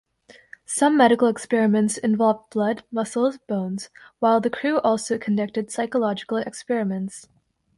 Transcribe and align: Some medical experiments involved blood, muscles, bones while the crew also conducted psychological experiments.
Some 0.65 0.97
medical 0.97 1.27
experiments 1.27 1.99
involved 1.99 2.49
blood, 2.49 2.83
muscles, 2.91 3.37
bones 3.37 3.91
while 4.17 4.41
the 4.41 4.49
crew 4.49 4.79
also 4.79 5.19
conducted 5.19 5.69
psychological 5.69 6.37
experiments. 6.37 7.27